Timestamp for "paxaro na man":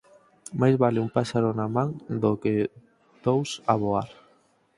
1.15-1.89